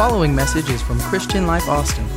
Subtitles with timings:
[0.00, 2.08] following message is from Christian Life Austin.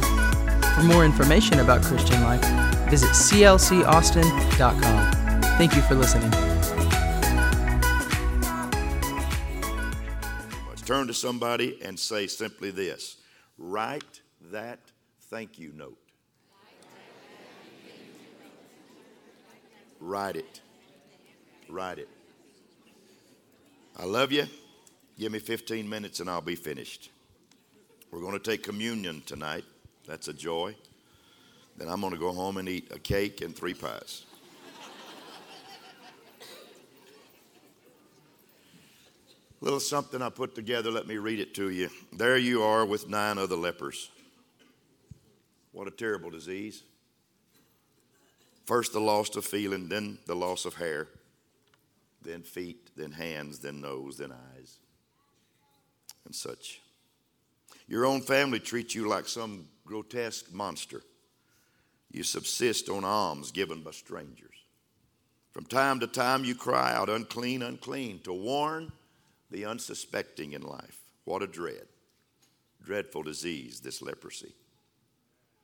[0.73, 2.41] For more information about Christian Life,
[2.89, 5.41] visit clcaustin.com.
[5.57, 6.31] Thank you for listening.
[10.69, 13.17] Let's turn to somebody and say simply this
[13.57, 14.79] Write that
[15.23, 15.99] thank you note.
[19.99, 20.61] Write it.
[21.67, 22.07] Write it.
[23.97, 24.45] I love you.
[25.19, 27.09] Give me 15 minutes and I'll be finished.
[28.13, 29.63] We're going to take communion tonight.
[30.05, 30.75] That's a joy.
[31.77, 34.25] Then I'm going to go home and eat a cake and three pies.
[39.61, 40.91] little something I put together.
[40.91, 41.89] Let me read it to you.
[42.11, 44.11] There you are with nine other lepers.
[45.71, 46.83] What a terrible disease.
[48.65, 51.07] First, the loss of feeling, then the loss of hair,
[52.21, 54.77] then feet, then hands, then nose, then eyes,
[56.25, 56.82] and such.
[57.93, 61.03] Your own family treats you like some grotesque monster.
[62.09, 64.55] You subsist on alms given by strangers.
[65.51, 68.91] From time to time, you cry out, unclean, unclean, to warn
[69.51, 71.01] the unsuspecting in life.
[71.25, 71.85] What a dread,
[72.83, 74.55] dreadful disease, this leprosy.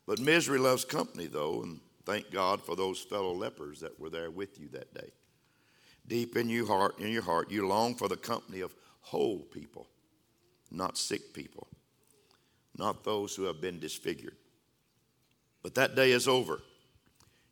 [0.06, 4.30] But misery loves company, though, and thank God for those fellow lepers that were there
[4.30, 5.09] with you that day.
[6.06, 9.88] Deep in your heart, in your heart, you long for the company of whole people,
[10.70, 11.68] not sick people,
[12.78, 14.36] not those who have been disfigured.
[15.62, 16.62] But that day is over.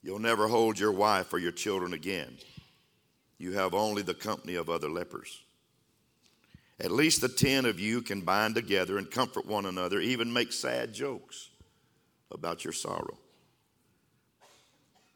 [0.02, 2.38] You'll never hold your wife or your children again.
[3.38, 5.44] You have only the company of other lepers.
[6.80, 10.54] At least the ten of you can bind together and comfort one another, even make
[10.54, 11.50] sad jokes
[12.32, 13.18] about your sorrow.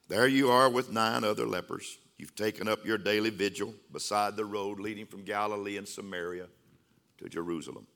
[0.07, 1.97] There you are with nine other lepers.
[2.17, 6.47] You've taken up your daily vigil beside the road leading from Galilee and Samaria
[7.19, 7.87] to Jerusalem.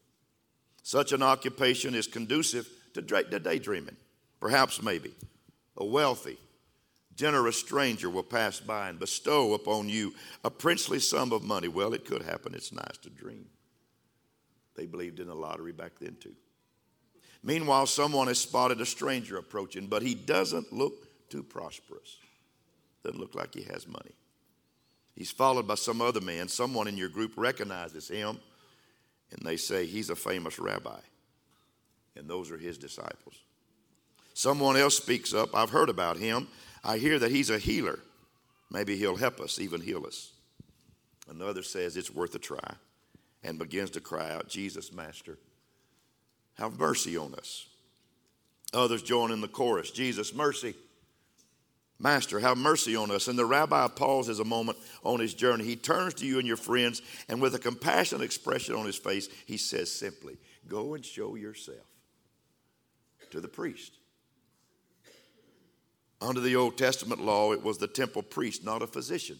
[0.85, 3.95] Such an occupation is conducive to daydreaming.
[4.39, 5.15] Perhaps, maybe,
[5.77, 6.37] a wealthy,
[7.15, 11.67] generous stranger will pass by and bestow upon you a princely sum of money.
[11.67, 12.53] Well, it could happen.
[12.53, 13.47] It's nice to dream.
[14.75, 16.35] They believed in the lottery back then, too.
[17.41, 22.19] Meanwhile, someone has spotted a stranger approaching, but he doesn't look too prosperous.
[23.03, 24.11] Doesn't look like he has money.
[25.15, 26.47] He's followed by some other man.
[26.47, 28.37] Someone in your group recognizes him,
[29.31, 30.99] and they say he's a famous rabbi,
[32.15, 33.35] and those are his disciples.
[34.33, 35.55] Someone else speaks up.
[35.55, 36.47] I've heard about him.
[36.83, 37.99] I hear that he's a healer.
[38.69, 40.33] Maybe he'll help us, even heal us.
[41.29, 42.75] Another says it's worth a try
[43.43, 45.37] and begins to cry out, Jesus, Master,
[46.57, 47.67] have mercy on us.
[48.73, 50.75] Others join in the chorus, Jesus, mercy.
[51.99, 53.27] Master, have mercy on us.
[53.27, 55.63] And the rabbi pauses a moment on his journey.
[55.63, 59.29] He turns to you and your friends, and with a compassionate expression on his face,
[59.45, 61.87] he says simply, Go and show yourself
[63.31, 63.93] to the priest.
[66.21, 69.37] Under the Old Testament law, it was the temple priest, not a physician,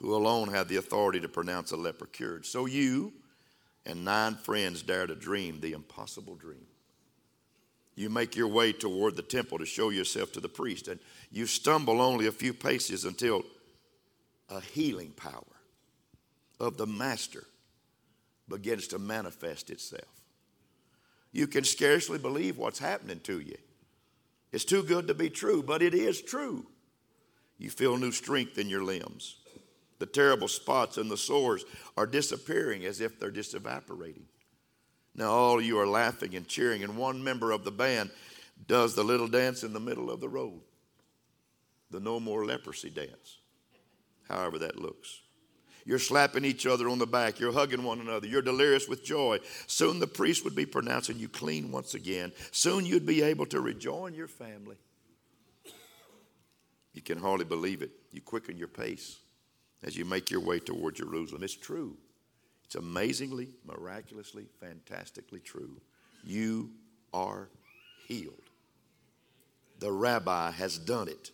[0.00, 2.46] who alone had the authority to pronounce a leper cured.
[2.46, 3.12] So you,
[3.84, 6.66] and nine friends dare to dream the impossible dream.
[7.96, 11.46] You make your way toward the temple to show yourself to the priest, and you
[11.46, 13.42] stumble only a few paces until
[14.50, 15.42] a healing power
[16.60, 17.44] of the Master
[18.48, 20.04] begins to manifest itself.
[21.32, 23.56] You can scarcely believe what's happening to you.
[24.52, 26.66] It's too good to be true, but it is true.
[27.58, 29.36] You feel new strength in your limbs.
[29.98, 31.64] The terrible spots and the sores
[31.96, 34.26] are disappearing as if they're just evaporating.
[35.16, 38.10] Now, all you are laughing and cheering, and one member of the band
[38.68, 40.60] does the little dance in the middle of the road
[41.90, 43.38] the no more leprosy dance,
[44.28, 45.20] however that looks.
[45.84, 47.38] You're slapping each other on the back.
[47.38, 48.26] You're hugging one another.
[48.26, 49.38] You're delirious with joy.
[49.68, 52.32] Soon the priest would be pronouncing you clean once again.
[52.50, 54.76] Soon you'd be able to rejoin your family.
[56.92, 57.92] You can hardly believe it.
[58.10, 59.18] You quicken your pace
[59.84, 61.44] as you make your way toward Jerusalem.
[61.44, 61.96] It's true.
[62.66, 65.80] It's amazingly, miraculously, fantastically true.
[66.24, 66.70] You
[67.14, 67.48] are
[68.06, 68.34] healed.
[69.78, 71.30] The rabbi has done it.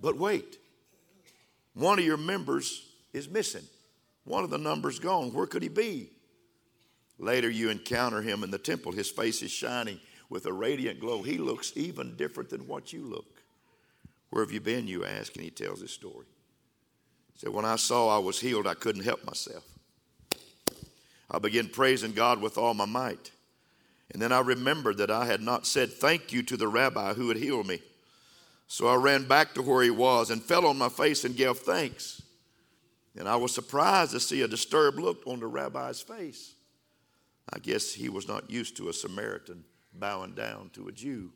[0.00, 0.58] But wait,
[1.74, 3.62] one of your members is missing.
[4.24, 5.32] One of the numbers gone.
[5.32, 6.10] Where could he be?
[7.18, 8.90] Later, you encounter him in the temple.
[8.90, 11.22] His face is shining with a radiant glow.
[11.22, 13.42] He looks even different than what you look.
[14.30, 15.36] Where have you been, you ask?
[15.36, 16.26] And he tells his story.
[17.34, 19.64] He said, When I saw I was healed, I couldn't help myself.
[21.32, 23.32] I began praising God with all my might.
[24.12, 27.28] And then I remembered that I had not said thank you to the rabbi who
[27.28, 27.80] had healed me.
[28.68, 31.58] So I ran back to where he was and fell on my face and gave
[31.58, 32.22] thanks.
[33.18, 36.54] And I was surprised to see a disturbed look on the rabbi's face.
[37.50, 39.64] I guess he was not used to a Samaritan
[39.94, 41.30] bowing down to a Jew.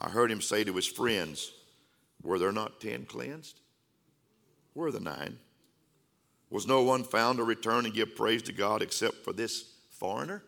[0.00, 1.52] I heard him say to his friends,
[2.22, 3.60] Were there not ten cleansed?
[4.74, 5.38] Were the nine?
[6.54, 10.44] Was no one found to return and give praise to God except for this foreigner?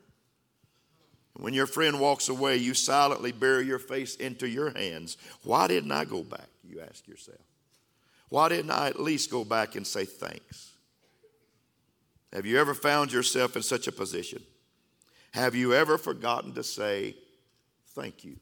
[1.35, 5.17] When your friend walks away, you silently bury your face into your hands.
[5.43, 6.47] Why didn't I go back?
[6.63, 7.41] You ask yourself.
[8.29, 10.75] Why didn't I at least go back and say thanks?
[12.33, 14.45] Have you ever found yourself in such a position?
[15.33, 17.17] Have you ever forgotten to say
[17.97, 18.37] thank you?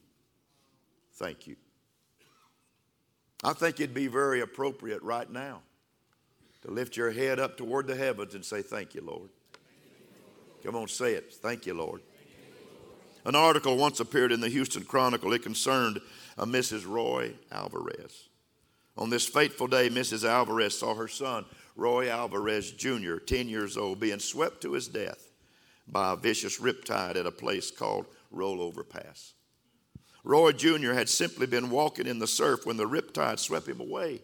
[1.13, 1.55] Thank you.
[3.43, 5.61] I think it'd be very appropriate right now
[6.65, 9.29] to lift your head up toward the heavens and say, Thank you, Lord.
[10.63, 11.31] Come on, say it.
[11.31, 12.01] Thank you, Lord.
[13.23, 15.31] An article once appeared in the Houston Chronicle.
[15.33, 15.99] It concerned
[16.37, 16.87] a Mrs.
[16.87, 18.29] Roy Alvarez.
[18.97, 20.27] On this fateful day, Mrs.
[20.27, 21.45] Alvarez saw her son,
[21.75, 25.31] Roy Alvarez Jr., 10 years old, being swept to his death
[25.87, 29.33] by a vicious riptide at a place called Rollover Pass.
[30.23, 30.93] Roy Jr.
[30.93, 34.21] had simply been walking in the surf when the riptide swept him away.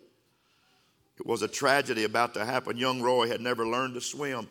[1.22, 2.78] It was a tragedy about to happen.
[2.78, 4.50] Young Roy had never learned to swim,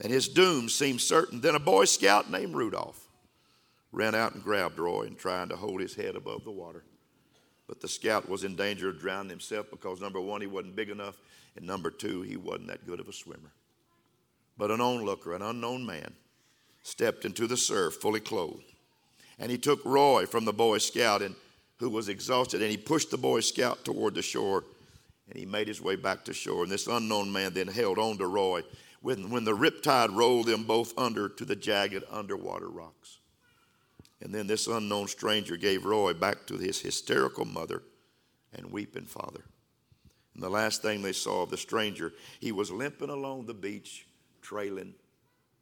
[0.00, 1.40] and his doom seemed certain.
[1.40, 3.08] Then a Boy Scout named Rudolph
[3.90, 6.84] ran out and grabbed Roy and trying to hold his head above the water.
[7.66, 10.90] But the scout was in danger of drowning himself because number one, he wasn't big
[10.90, 11.16] enough,
[11.56, 13.50] and number two, he wasn't that good of a swimmer.
[14.56, 16.12] But an onlooker, an unknown man,
[16.84, 18.62] stepped into the surf fully clothed.
[19.40, 21.34] And he took Roy from the Boy Scout, and,
[21.78, 24.62] who was exhausted, and he pushed the Boy Scout toward the shore,
[25.28, 26.62] and he made his way back to shore.
[26.62, 28.62] And this unknown man then held on to Roy
[29.02, 33.18] when, when the riptide rolled them both under to the jagged underwater rocks.
[34.20, 37.82] And then this unknown stranger gave Roy back to his hysterical mother
[38.54, 39.44] and weeping father.
[40.34, 44.06] And the last thing they saw of the stranger, he was limping along the beach,
[44.42, 44.94] trailing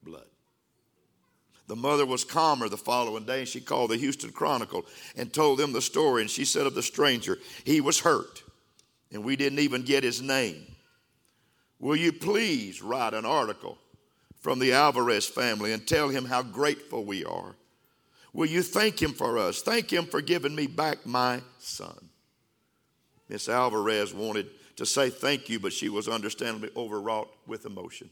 [0.03, 0.27] blood.
[1.67, 4.85] The mother was calmer the following day, and she called the Houston Chronicle
[5.17, 6.21] and told them the story.
[6.21, 8.44] And she said of the stranger, he was hurt,
[9.15, 10.67] and we didn't even get his name.
[11.79, 13.79] Will you please write an article
[14.41, 17.55] from the Alvarez family and tell him how grateful we are?
[18.33, 19.63] Will you thank him for us?
[19.63, 22.11] Thank him for giving me back my son.
[23.29, 28.11] Miss Alvarez wanted to say thank you, but she was understandably overwrought with emotion.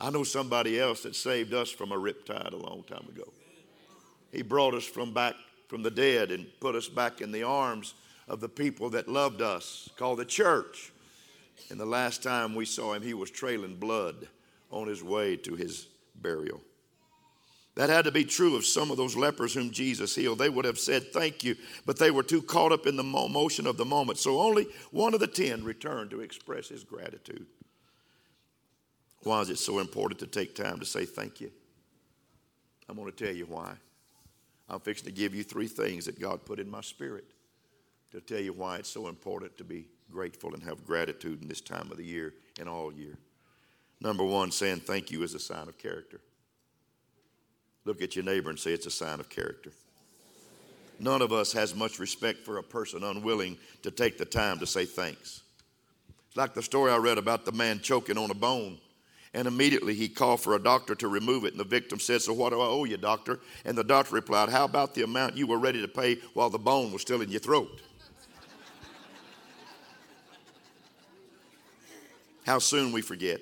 [0.00, 3.30] I know somebody else that saved us from a riptide a long time ago.
[4.32, 5.34] He brought us from back
[5.68, 7.94] from the dead and put us back in the arms
[8.28, 10.92] of the people that loved us, called the church.
[11.70, 14.28] And the last time we saw him, he was trailing blood
[14.70, 15.86] on his way to his
[16.16, 16.60] burial.
[17.76, 20.38] That had to be true of some of those lepers whom Jesus healed.
[20.38, 23.66] They would have said thank you, but they were too caught up in the motion
[23.66, 24.18] of the moment.
[24.18, 27.46] So only one of the ten returned to express his gratitude.
[29.24, 31.50] Why is it so important to take time to say thank you?
[32.88, 33.72] I'm going to tell you why.
[34.68, 37.24] I'm fixing to give you three things that God put in my spirit
[38.14, 41.60] to tell you why it's so important to be grateful and have gratitude in this
[41.60, 43.18] time of the year and all year.
[44.00, 46.20] Number one, saying thank you is a sign of character.
[47.84, 49.72] Look at your neighbor and say it's a sign of character.
[51.00, 54.66] None of us has much respect for a person unwilling to take the time to
[54.66, 55.42] say thanks.
[56.28, 58.78] It's like the story I read about the man choking on a bone.
[59.34, 61.50] And immediately he called for a doctor to remove it.
[61.50, 63.40] And the victim said, So what do I owe you, doctor?
[63.64, 66.58] And the doctor replied, How about the amount you were ready to pay while the
[66.58, 67.80] bone was still in your throat?
[72.44, 73.40] How soon we forget.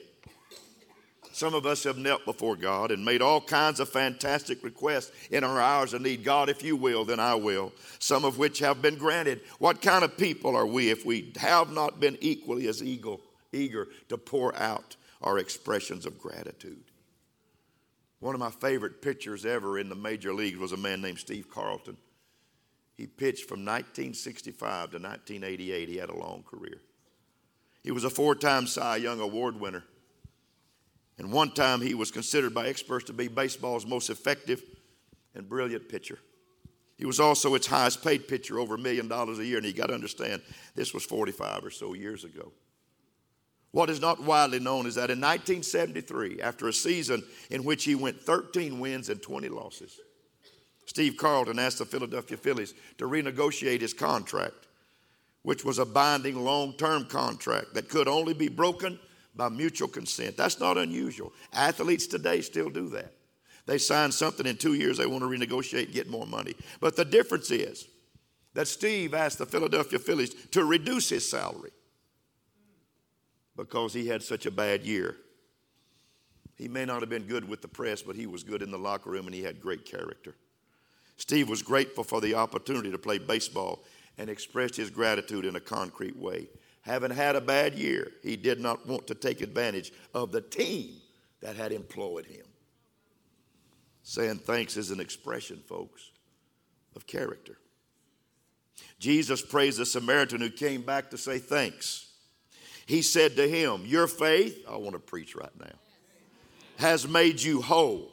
[1.32, 5.44] Some of us have knelt before God and made all kinds of fantastic requests in
[5.44, 6.24] our hours of need.
[6.24, 7.72] God, if you will, then I will.
[7.98, 9.40] Some of which have been granted.
[9.58, 14.18] What kind of people are we if we have not been equally as eager, to
[14.18, 16.84] pour out our expressions of gratitude?
[18.20, 21.50] One of my favorite pitchers ever in the major leagues was a man named Steve
[21.50, 21.96] Carlton.
[22.94, 25.88] He pitched from 1965 to 1988.
[25.88, 26.82] He had a long career.
[27.82, 29.84] He was a four time Cy Young Award winner.
[31.18, 34.62] And one time he was considered by experts to be baseball's most effective
[35.34, 36.18] and brilliant pitcher.
[36.96, 39.58] He was also its highest paid pitcher, over a million dollars a year.
[39.58, 40.42] And you got to understand,
[40.74, 42.52] this was 45 or so years ago.
[43.72, 47.94] What is not widely known is that in 1973, after a season in which he
[47.94, 49.98] went 13 wins and 20 losses,
[50.84, 54.66] Steve Carlton asked the Philadelphia Phillies to renegotiate his contract,
[55.42, 58.98] which was a binding long term contract that could only be broken
[59.34, 60.36] by mutual consent.
[60.36, 61.32] That's not unusual.
[61.52, 63.12] Athletes today still do that.
[63.66, 66.54] They sign something in two years, they want to renegotiate and get more money.
[66.80, 67.86] But the difference is
[68.54, 71.70] that Steve asked the Philadelphia Phillies to reduce his salary
[73.56, 75.16] because he had such a bad year.
[76.56, 78.78] He may not have been good with the press, but he was good in the
[78.78, 80.34] locker room and he had great character.
[81.16, 83.84] Steve was grateful for the opportunity to play baseball
[84.18, 86.48] and expressed his gratitude in a concrete way.
[86.82, 90.96] Having had a bad year, he did not want to take advantage of the team
[91.40, 92.44] that had employed him.
[94.02, 96.10] Saying thanks is an expression, folks,
[96.96, 97.56] of character.
[98.98, 102.08] Jesus praised the Samaritan who came back to say thanks.
[102.86, 105.74] He said to him, Your faith, I want to preach right now,
[106.78, 108.10] has made you whole.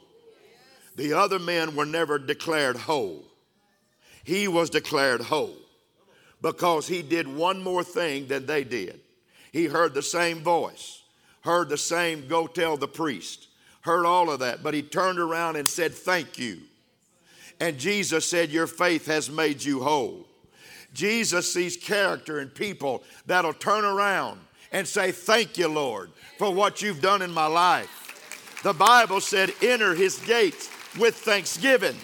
[0.94, 3.24] The other men were never declared whole.
[4.22, 5.56] He was declared whole
[6.42, 9.00] because he did one more thing than they did.
[9.52, 11.02] He heard the same voice,
[11.42, 13.48] heard the same go tell the priest,
[13.82, 16.60] heard all of that, but he turned around and said, Thank you.
[17.58, 20.26] And Jesus said, Your faith has made you whole.
[20.92, 24.40] Jesus sees character in people that'll turn around
[24.72, 28.60] and say, Thank you, Lord, for what you've done in my life.
[28.62, 31.96] The Bible said, Enter his gates with thanksgiving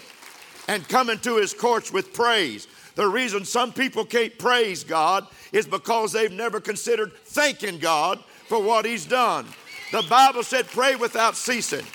[0.67, 2.67] and come into his courts with praise.
[2.97, 8.59] The reason some people can't praise God is because they've never considered thanking God for
[8.59, 9.45] what he's done.
[9.91, 11.85] The Bible said, Pray without ceasing.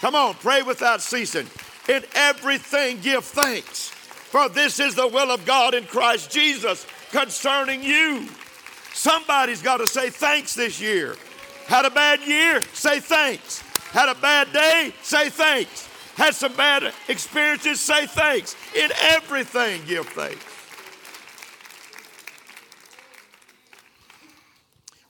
[0.00, 1.46] Come on, pray without ceasing.
[1.88, 7.84] In everything, give thanks, for this is the will of God in Christ Jesus concerning
[7.84, 8.26] you.
[8.92, 11.14] Somebody's got to say thanks this year.
[11.68, 12.60] Had a bad year?
[12.72, 13.60] Say thanks.
[13.92, 14.92] Had a bad day?
[15.02, 15.88] Say thanks.
[16.20, 17.80] Had some bad experiences?
[17.80, 18.54] Say thanks.
[18.76, 20.44] In everything, give thanks.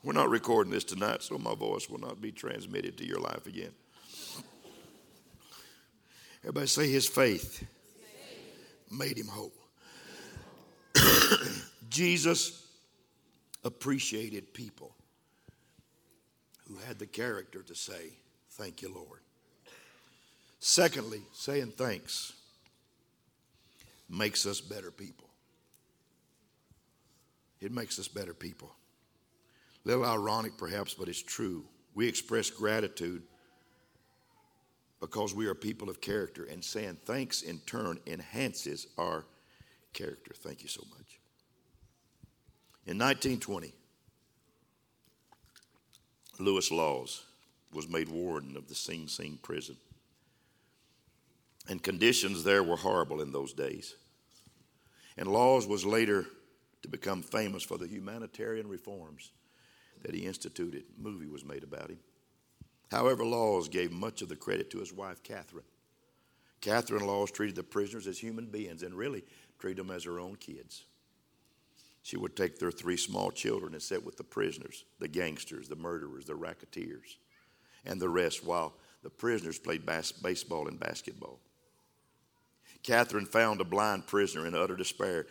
[0.04, 3.48] We're not recording this tonight, so my voice will not be transmitted to your life
[3.48, 3.72] again.
[6.44, 7.66] Everybody say his faith
[8.88, 9.52] made him whole.
[11.88, 12.68] Jesus
[13.64, 14.94] appreciated people
[16.68, 18.12] who had the character to say,
[18.50, 19.22] Thank you, Lord.
[20.60, 22.34] Secondly, saying thanks
[24.08, 25.28] makes us better people.
[27.60, 28.70] It makes us better people.
[29.84, 31.64] A little ironic, perhaps, but it's true.
[31.94, 33.22] We express gratitude
[35.00, 39.24] because we are people of character, and saying thanks in turn enhances our
[39.94, 40.32] character.
[40.34, 41.20] Thank you so much.
[42.86, 43.72] In 1920,
[46.38, 47.24] Lewis Lawes
[47.72, 49.76] was made warden of the Sing Sing prison.
[51.70, 53.94] And conditions there were horrible in those days.
[55.16, 56.26] And Lawes was later
[56.82, 59.30] to become famous for the humanitarian reforms
[60.02, 60.82] that he instituted.
[60.82, 62.00] A movie was made about him.
[62.90, 65.64] However, Lawes gave much of the credit to his wife, Catherine.
[66.60, 69.22] Catherine Lawes treated the prisoners as human beings and really
[69.60, 70.86] treated them as her own kids.
[72.02, 75.76] She would take their three small children and sit with the prisoners, the gangsters, the
[75.76, 77.16] murderers, the racketeers,
[77.84, 78.74] and the rest while
[79.04, 81.38] the prisoners played bas- baseball and basketball.
[82.82, 85.26] Catherine found a blind prisoner in utter despair,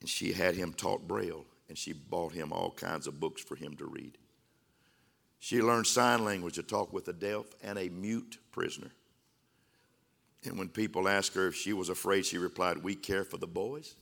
[0.00, 3.56] and she had him taught Braille, and she bought him all kinds of books for
[3.56, 4.18] him to read.
[5.38, 8.90] She learned sign language to talk with a deaf and a mute prisoner.
[10.44, 13.46] And when people asked her if she was afraid, she replied, We care for the
[13.46, 13.94] boys,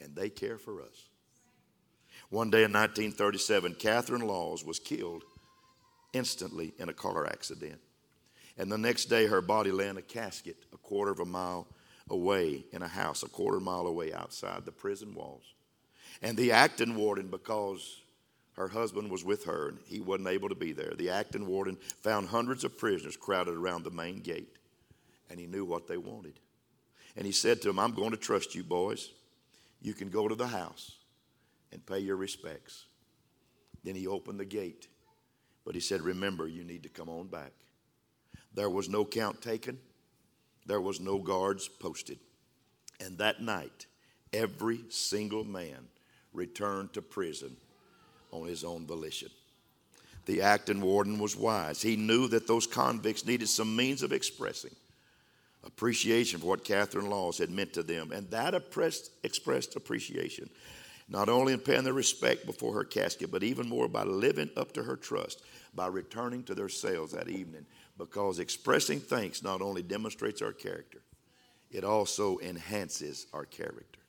[0.00, 1.08] and they care for us.
[2.30, 5.24] One day in 1937, Catherine Lawes was killed
[6.12, 7.80] instantly in a car accident.
[8.58, 11.66] And the next day, her body lay in a casket a quarter of a mile
[12.10, 15.44] away in a house, a quarter mile away outside the prison walls.
[16.20, 18.02] And the acting warden, because
[18.54, 21.76] her husband was with her and he wasn't able to be there, the acting warden
[22.02, 24.56] found hundreds of prisoners crowded around the main gate.
[25.30, 26.38] And he knew what they wanted.
[27.16, 29.10] And he said to them, I'm going to trust you, boys.
[29.80, 30.96] You can go to the house
[31.72, 32.84] and pay your respects.
[33.82, 34.88] Then he opened the gate.
[35.64, 37.52] But he said, Remember, you need to come on back.
[38.54, 39.78] There was no count taken,
[40.66, 42.18] there was no guards posted.
[43.00, 43.86] And that night,
[44.32, 45.88] every single man
[46.32, 47.56] returned to prison
[48.30, 49.28] on his own volition.
[50.26, 51.82] The acting warden was wise.
[51.82, 54.74] He knew that those convicts needed some means of expressing
[55.64, 58.12] appreciation for what Catherine Lawes had meant to them.
[58.12, 60.48] And that expressed appreciation,
[61.08, 64.72] not only in paying their respect before her casket, but even more by living up
[64.72, 65.42] to her trust
[65.74, 67.66] by returning to their cells that evening
[67.98, 71.02] because expressing thanks not only demonstrates our character,
[71.70, 74.00] it also enhances our character.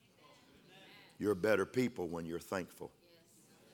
[1.20, 2.92] You're better people when you're thankful.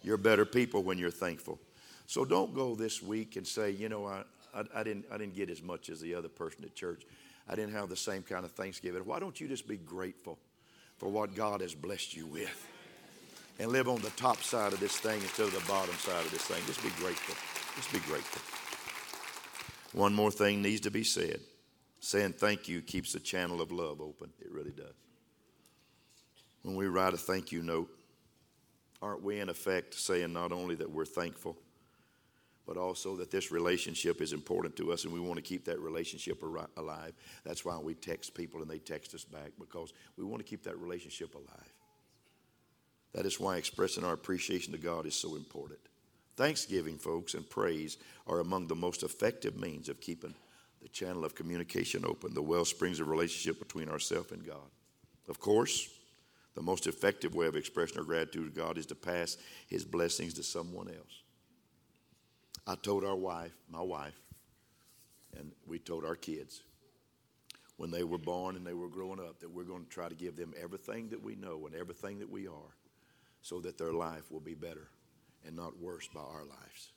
[0.04, 1.60] You're better people when you're thankful.
[2.06, 4.24] So don't go this week and say, you know, I,
[4.54, 7.04] I, I, didn't, I didn't get as much as the other person at church.
[7.48, 9.04] I didn't have the same kind of Thanksgiving.
[9.06, 10.38] Why don't you just be grateful
[10.98, 12.68] for what God has blessed you with?
[13.60, 16.32] And live on the top side of this thing instead of the bottom side of
[16.32, 16.64] this thing.
[16.66, 17.36] Just be grateful.
[17.76, 18.69] Just be grateful.
[19.94, 21.40] One more thing needs to be said.
[22.00, 24.32] Saying thank you keeps the channel of love open.
[24.40, 24.94] It really does.
[26.64, 27.90] When we write a thank you note,
[29.02, 31.58] aren't we in effect saying not only that we're thankful,
[32.68, 35.80] but also that this relationship is important to us and we want to keep that
[35.80, 36.44] relationship
[36.78, 37.14] alive?
[37.44, 40.64] That's why we text people and they text us back because we want to keep
[40.64, 41.74] that relationship alive.
[43.14, 45.80] That is why expressing our appreciation to God is so important.
[46.40, 50.34] Thanksgiving, folks, and praise are among the most effective means of keeping
[50.82, 54.72] the channel of communication open, the well springs of relationship between ourselves and God.
[55.28, 55.90] Of course,
[56.56, 59.36] the most effective way of expressing our gratitude to God is to pass
[59.68, 61.24] His blessings to someone else.
[62.66, 64.18] I told our wife, my wife,
[65.38, 66.62] and we told our kids
[67.76, 70.16] when they were born and they were growing up that we're going to try to
[70.16, 72.78] give them everything that we know and everything that we are
[73.42, 74.88] so that their life will be better
[75.46, 76.92] and not worse by our lives.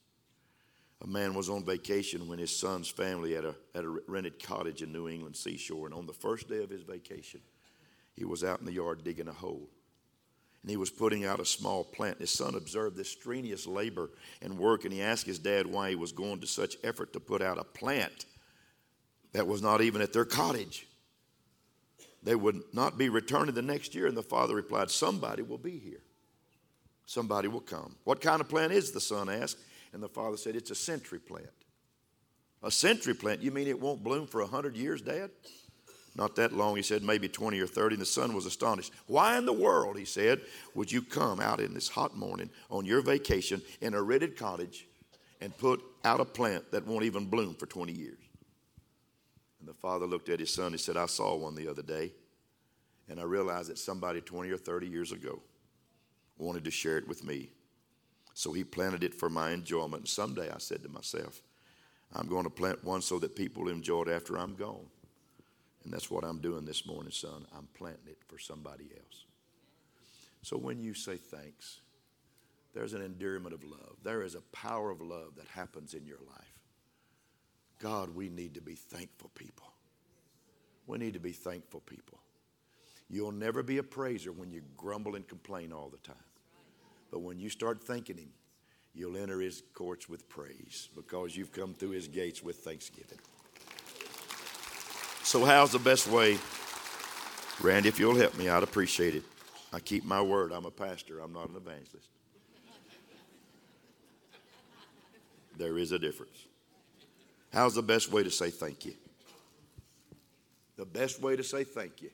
[1.03, 4.83] A man was on vacation when his son's family had a, had a rented cottage
[4.83, 7.41] in New England seashore, and on the first day of his vacation,
[8.15, 9.69] he was out in the yard digging a hole.
[10.63, 12.21] And he was putting out a small plant.
[12.21, 15.97] His son observed this strenuous labor and work, and he asked his dad why he
[15.97, 18.27] was going to such effort to put out a plant
[19.33, 20.87] that was not even at their cottage.
[22.23, 25.79] They would not be returning the next year, and the father replied, Somebody will be
[25.79, 26.03] here
[27.07, 27.97] somebody will come.
[28.05, 29.59] What kind of plant is the son asked?
[29.93, 31.49] And the father said, It's a century plant.
[32.63, 33.43] A century plant?
[33.43, 35.31] You mean it won't bloom for a 100 years, Dad?
[36.15, 37.95] Not that long, he said, maybe 20 or 30.
[37.95, 38.93] And the son was astonished.
[39.07, 40.43] Why in the world, he said,
[40.75, 44.87] would you come out in this hot morning on your vacation in a rented cottage
[45.41, 48.19] and put out a plant that won't even bloom for 20 years?
[49.59, 52.13] And the father looked at his son and said, I saw one the other day,
[53.09, 55.41] and I realized that somebody 20 or 30 years ago
[56.39, 57.51] wanted to share it with me.
[58.35, 60.03] So he planted it for my enjoyment.
[60.03, 61.43] And someday I said to myself,
[62.15, 64.87] I'm going to plant one so that people enjoy it after I'm gone.
[65.85, 67.47] And that's what I'm doing this morning, son.
[67.57, 69.25] I'm planting it for somebody else.
[70.43, 71.81] So when you say thanks,
[72.75, 73.97] there's an endearment of love.
[74.03, 76.59] There is a power of love that happens in your life.
[77.79, 79.73] God, we need to be thankful people.
[80.87, 82.22] We need to be thankful people.
[83.13, 86.17] You'll never be a praiser when you grumble and complain all the time.
[87.11, 88.31] But when you start thanking Him,
[88.95, 93.19] you'll enter His courts with praise because you've come through His gates with thanksgiving.
[95.25, 96.39] So, how's the best way?
[97.61, 99.25] Randy, if you'll help me, I'd appreciate it.
[99.75, 100.51] I keep my word.
[100.51, 102.09] I'm a pastor, I'm not an evangelist.
[105.59, 106.47] There is a difference.
[107.53, 108.95] How's the best way to say thank you?
[110.77, 112.11] The best way to say thank you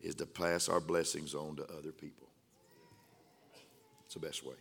[0.00, 2.28] is to pass our blessings on to other people.
[4.04, 4.54] It's the best way.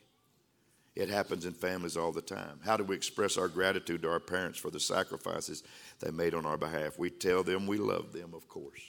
[0.96, 2.60] It happens in families all the time.
[2.66, 5.64] How do we express our gratitude to our parents for the sacrifices
[6.00, 6.98] they made on our behalf?
[6.98, 8.82] We tell them we love them, of course,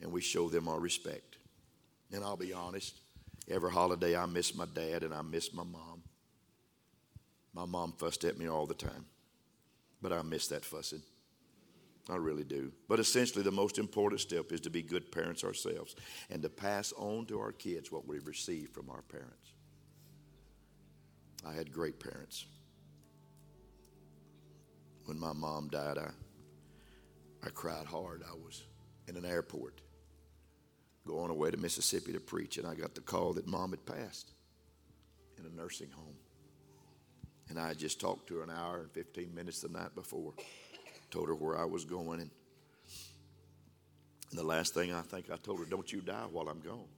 [0.00, 1.36] and we show them our respect.
[2.10, 2.98] And I'll be honest,
[3.48, 6.02] every holiday I miss my dad and I miss my mom.
[7.52, 9.04] My mom fussed at me all the time,
[10.00, 11.02] but I miss that fussing.
[12.08, 12.72] I really do.
[12.88, 15.94] But essentially, the most important step is to be good parents ourselves
[16.30, 19.52] and to pass on to our kids what we've received from our parents.
[21.46, 22.46] I had great parents.
[25.04, 26.10] When my mom died, I,
[27.44, 28.22] I cried hard.
[28.28, 28.62] I was
[29.08, 29.80] in an airport
[31.06, 34.32] going away to Mississippi to preach, and I got the call that mom had passed
[35.38, 36.16] in a nursing home.
[37.48, 40.34] And I had just talked to her an hour and 15 minutes the night before
[41.10, 42.20] told her where I was going.
[42.20, 42.30] And,
[44.32, 46.88] the last thing I think I told her, Don't you die while I'm gone.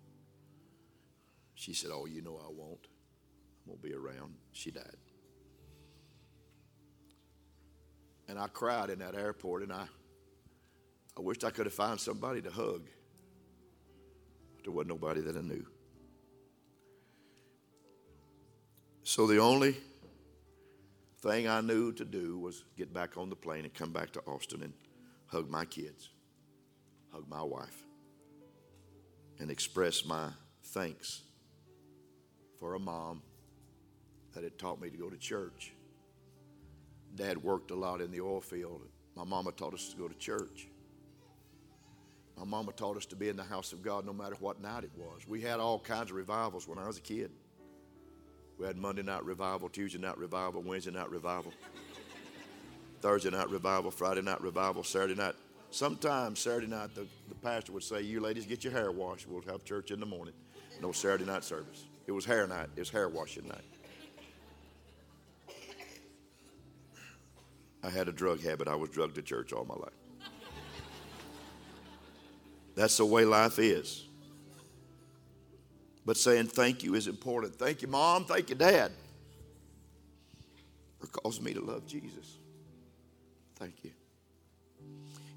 [1.55, 2.87] She said, Oh, you know I won't.
[2.87, 4.35] I won't be around.
[4.53, 4.97] She died.
[8.29, 9.87] And I cried in that airport, and I,
[11.17, 12.87] I wished I could have found somebody to hug.
[14.57, 15.67] But there wasn't nobody that I knew.
[19.05, 19.77] So the only
[21.23, 24.21] thing I knew to do was get back on the plane and come back to
[24.27, 24.73] Austin and
[25.27, 26.11] hug my kids,
[27.13, 27.85] hug my wife,
[29.39, 30.31] and express my
[30.65, 31.23] thanks
[32.59, 33.23] for a mom
[34.35, 35.73] that had taught me to go to church.
[37.15, 38.83] Dad worked a lot in the oil field.
[39.15, 40.69] My mama taught us to go to church.
[42.37, 44.85] My mama taught us to be in the house of God no matter what night
[44.85, 45.29] it was.
[45.29, 47.31] We had all kinds of revivals when I was a kid.
[48.63, 51.53] We had Monday night revival, Tuesday night revival, Wednesday night revival,
[53.01, 55.35] Thursday night revival, Friday night revival, Saturday night.
[55.73, 59.27] Sometimes Saturday night, the, the pastor would say, You ladies get your hair washed.
[59.29, 60.35] We'll have church in the morning.
[60.81, 61.87] No Saturday night service.
[62.07, 63.65] It was hair night, it was hair washing night.
[67.83, 68.69] I had a drug habit.
[68.69, 70.31] I was drugged to church all my life.
[72.77, 74.05] That's the way life is.
[76.05, 77.57] But saying thank you is important.
[77.57, 78.25] Thank you, Mom.
[78.25, 78.93] Thank you, Dad.
[80.99, 82.39] For causing me to love Jesus.
[83.57, 83.91] Thank you.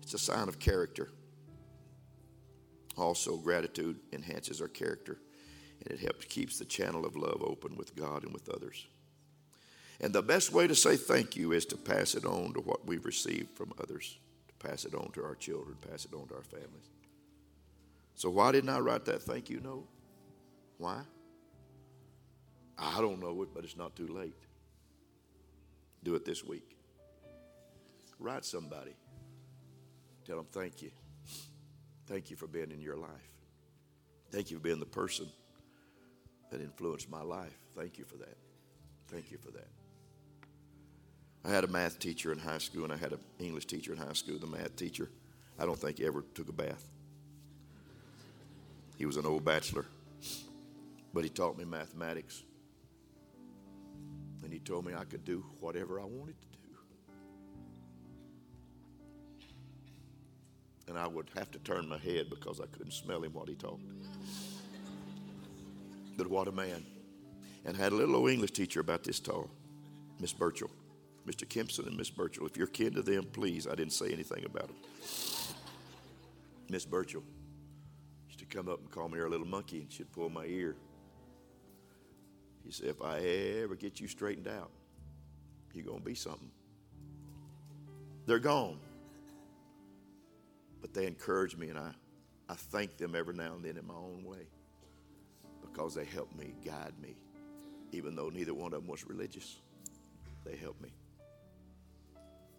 [0.01, 1.09] It's a sign of character.
[2.97, 5.17] Also, gratitude enhances our character
[5.81, 8.87] and it helps keeps the channel of love open with God and with others.
[10.01, 12.85] And the best way to say thank you is to pass it on to what
[12.85, 16.35] we've received from others, to pass it on to our children, pass it on to
[16.35, 16.89] our families.
[18.15, 19.87] So, why didn't I write that thank you note?
[20.77, 21.01] Why?
[22.77, 24.35] I don't know it, but it's not too late.
[26.03, 26.77] Do it this week.
[28.19, 28.95] Write somebody.
[30.25, 30.91] Tell them thank you.
[32.07, 33.09] Thank you for being in your life.
[34.31, 35.27] Thank you for being the person
[36.51, 37.57] that influenced my life.
[37.75, 38.37] Thank you for that.
[39.07, 39.67] Thank you for that.
[41.43, 43.99] I had a math teacher in high school, and I had an English teacher in
[43.99, 44.39] high school.
[44.39, 45.09] The math teacher,
[45.59, 46.83] I don't think he ever took a bath.
[48.97, 49.85] He was an old bachelor,
[51.15, 52.43] but he taught me mathematics.
[54.43, 56.75] And he told me I could do whatever I wanted to do.
[60.89, 63.55] And I would have to turn my head because I couldn't smell him while he
[63.55, 63.81] talked.
[66.17, 66.85] But what a man.
[67.63, 69.49] And I had a little old English teacher about this tall,
[70.19, 70.69] Miss Burchell.
[71.25, 71.47] Mr.
[71.47, 72.45] Kempson and Miss Burchell.
[72.45, 73.67] If you're kin to them, please.
[73.67, 74.75] I didn't say anything about them.
[76.69, 77.23] Miss Burchell
[78.27, 80.75] used to come up and call me her little monkey, and she'd pull my ear.
[82.65, 84.71] She said, If I ever get you straightened out,
[85.73, 86.49] you're going to be something.
[88.25, 88.79] They're gone.
[90.81, 91.91] But they encourage me, and I,
[92.49, 94.47] I thank them every now and then in my own way
[95.61, 97.15] because they helped me, guide me,
[97.91, 99.57] even though neither one of them was religious.
[100.45, 100.93] They helped me.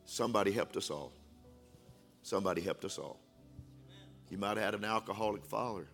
[0.04, 1.12] Somebody helped us all.
[2.22, 3.18] Somebody helped us all.
[4.28, 5.86] You might have had an alcoholic father.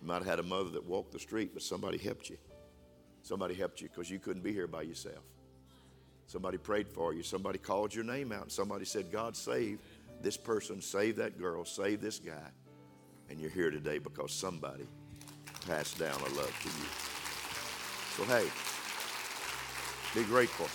[0.00, 2.36] You might have had a mother that walked the street, but somebody helped you.
[3.22, 5.24] Somebody helped you because you couldn't be here by yourself.
[6.26, 7.22] Somebody prayed for you.
[7.22, 8.52] Somebody called your name out.
[8.52, 9.78] Somebody said, God, save
[10.22, 12.50] this person, save that girl, save this guy.
[13.30, 14.86] And you're here today because somebody
[15.66, 16.88] passed down a love to you.
[18.16, 18.48] So, hey,
[20.18, 20.66] be grateful,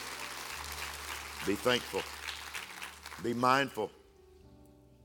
[1.46, 2.02] be thankful,
[3.24, 3.92] be mindful.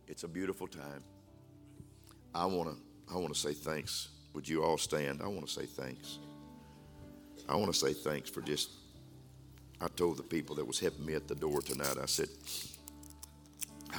[0.07, 1.03] It's a beautiful time.
[2.35, 2.77] I want to
[3.13, 4.09] I want to say thanks.
[4.35, 5.21] Would you all stand?
[5.23, 6.19] I want to say thanks.
[7.49, 8.71] I want to say thanks for just
[9.81, 12.29] I told the people that was helping me at the door tonight, I said,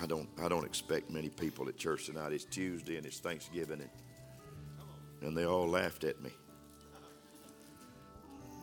[0.02, 2.32] I don't I don't expect many people at church tonight.
[2.32, 3.90] It's Tuesday and it's Thanksgiving and
[5.22, 6.32] and they all laughed at me.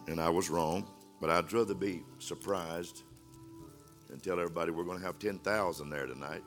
[0.08, 0.88] And I was wrong,
[1.20, 3.02] but I'd rather be surprised
[4.10, 6.42] and tell everybody we're going to have 10,000 there tonight.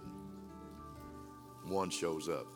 [1.66, 2.48] One shows up.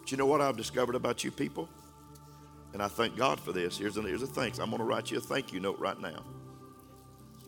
[0.00, 1.68] But you know what I've discovered about you people?
[2.72, 3.76] And I thank God for this.
[3.76, 4.58] Here's a, here's a thanks.
[4.58, 6.22] I'm going to write you a thank you note right now.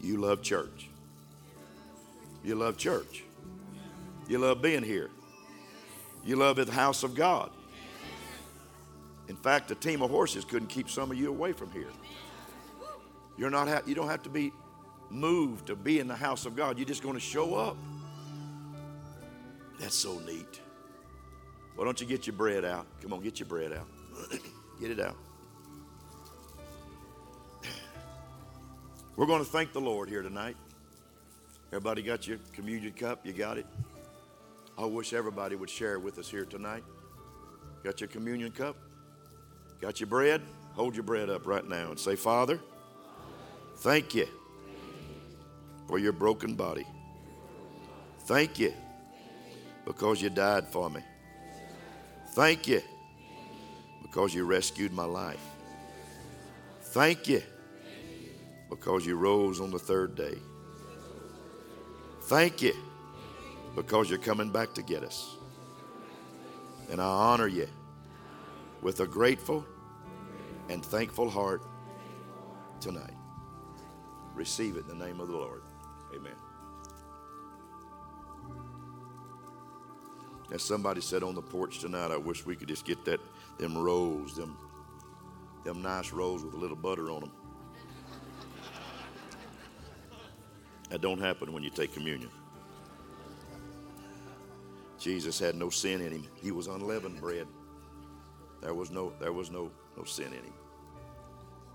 [0.01, 0.91] You love church.
[2.45, 3.25] You love church.
[4.29, 5.11] You love being here.
[6.25, 7.51] You love the house of God.
[9.29, 11.89] In fact, a team of horses couldn't keep some of you away from here.
[13.39, 14.53] You're not ha- you don't have to be
[15.11, 16.79] moved to be in the house of God.
[16.79, 17.77] You're just going to show up.
[19.81, 20.61] That's so neat.
[21.75, 22.87] Why don't you get your bread out?
[23.01, 23.89] Come on, get your bread out.
[24.81, 25.17] get it out.
[29.17, 30.57] We're going to thank the Lord here tonight.
[31.69, 33.25] Everybody got your communion cup?
[33.25, 33.67] You got it?
[34.77, 36.83] I wish everybody would share it with us here tonight.
[37.85, 38.77] Got your communion cup?
[39.81, 40.43] Got your bread?
[40.73, 42.59] Hold your bread up right now and say, Father,
[43.77, 44.27] thank you
[45.87, 46.87] for your broken body.
[48.21, 48.73] Thank you
[49.85, 51.01] because you died for me.
[52.35, 52.83] Thank you
[54.15, 55.45] because you rescued my life.
[56.83, 57.43] Thank you
[58.71, 60.39] because you rose on the third day.
[62.23, 62.75] Thank you
[63.75, 65.35] because you're coming back to get us.
[66.93, 67.67] And I honor you
[68.83, 69.67] with a grateful
[70.69, 71.63] and thankful heart
[72.81, 73.17] tonight.
[74.37, 75.63] Receive it in the name of the Lord.
[76.15, 76.44] Amen.
[80.55, 83.19] As somebody said on the porch tonight, I wish we could just get that
[83.59, 84.57] them rolls, them
[85.65, 87.33] them nice rolls with a little butter on them.
[90.91, 92.31] That don't happen when you take communion.
[95.01, 96.29] Jesus had no sin in him.
[96.41, 97.49] He was unleavened bread.
[98.63, 100.55] There was no there was no no sin in him.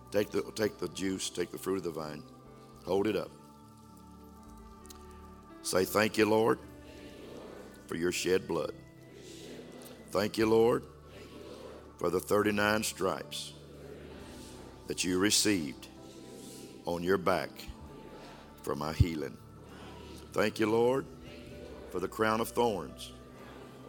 [0.09, 2.23] Take the take the juice, take the fruit of the vine,
[2.85, 3.31] hold it up.
[5.63, 6.59] Say, Thank you, Lord,
[7.89, 8.71] for your shed blood.
[10.11, 10.83] Thank you, Lord,
[11.97, 13.53] for the 39 stripes
[14.85, 15.87] that you received
[16.85, 17.49] on your back
[18.61, 19.35] for my healing.
[20.33, 21.03] Thank you, Lord,
[21.89, 23.11] for the crown of thorns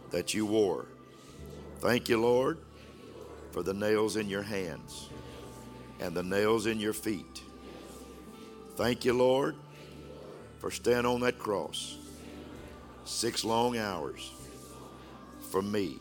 [0.09, 0.87] that you wore.
[1.77, 2.57] Thank you, Lord,
[3.51, 5.09] for the nails in your hands
[5.99, 7.43] and the nails in your feet.
[8.77, 9.55] Thank you, Lord,
[10.57, 12.00] for standing on that cross
[13.05, 14.31] six long hours
[15.49, 15.99] for me.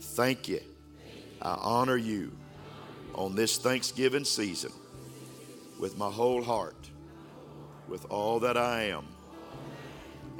[0.00, 0.60] Thank you.
[1.40, 2.32] I honor you
[3.14, 4.72] on this Thanksgiving season
[5.78, 6.88] with my whole heart,
[7.88, 9.04] with all that I am.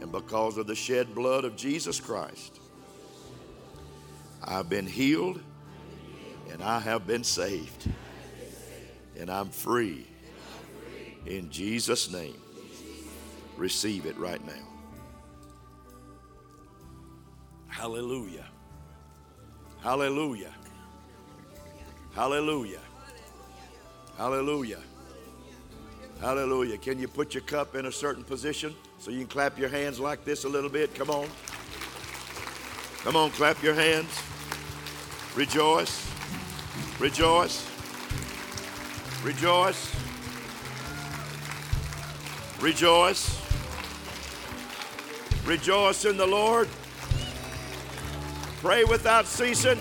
[0.01, 2.61] And because of the shed blood of Jesus Christ,
[4.45, 5.41] I've been healed
[6.51, 7.89] and I have been saved.
[9.19, 10.07] And I'm free.
[11.27, 12.41] In Jesus' name,
[13.57, 14.72] receive it right now.
[17.73, 18.45] Hallelujah.
[19.83, 20.53] Hallelujah.
[22.15, 22.81] Hallelujah.
[24.17, 24.79] Hallelujah.
[26.21, 26.79] Hallelujah.
[26.79, 29.99] Can you put your cup in a certain position so you can clap your hands
[29.99, 30.95] like this a little bit?
[30.95, 31.27] Come on.
[32.99, 34.23] Come on, clap your hands.
[35.35, 36.07] Rejoice.
[37.01, 37.67] Rejoice.
[39.25, 39.97] Rejoice.
[42.61, 43.43] Rejoice.
[45.47, 46.69] Rejoice in the Lord.
[48.63, 49.77] Pray without ceasing.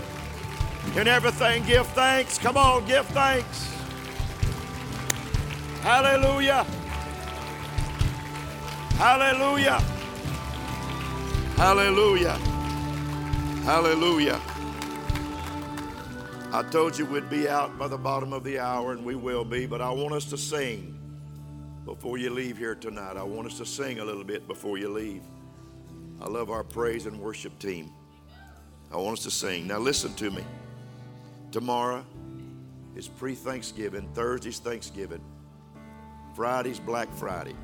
[0.96, 2.40] In everything, give thanks.
[2.40, 3.72] Come on, give thanks.
[5.82, 6.66] Hallelujah.
[8.98, 9.80] Hallelujah.
[11.58, 12.34] Hallelujah.
[13.66, 14.42] Hallelujah.
[16.52, 19.46] I told you we'd be out by the bottom of the hour, and we will
[19.46, 20.98] be, but I want us to sing
[21.86, 23.16] before you leave here tonight.
[23.16, 25.22] I want us to sing a little bit before you leave.
[26.20, 27.92] I love our praise and worship team.
[28.92, 29.68] I want us to sing.
[29.68, 30.44] Now, listen to me.
[31.52, 32.06] Tomorrow
[32.96, 35.22] is pre Thanksgiving, Thursday's Thanksgiving,
[36.36, 37.56] Friday's Black Friday.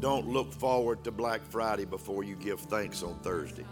[0.00, 3.64] Don't look forward to Black Friday before you give thanks on Thursday.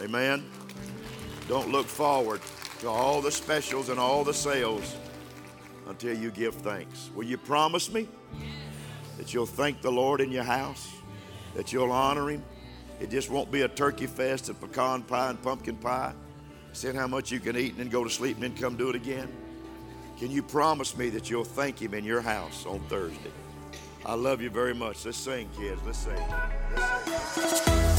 [0.00, 0.44] Amen.
[1.48, 2.40] Don't look forward
[2.78, 4.96] to all the specials and all the sales
[5.88, 7.10] until you give thanks.
[7.14, 8.06] Will you promise me
[9.18, 10.99] that you'll thank the Lord in your house?
[11.54, 12.42] That you'll honor Him?
[13.00, 16.12] It just won't be a turkey fest and pecan pie and pumpkin pie.
[16.72, 18.90] Saying how much you can eat and then go to sleep and then come do
[18.90, 19.28] it again.
[20.18, 23.32] Can you promise me that you'll thank Him in your house on Thursday?
[24.04, 25.04] I love you very much.
[25.04, 25.80] Let's sing, kids.
[25.84, 26.24] Let's sing.
[26.76, 27.89] Let's sing.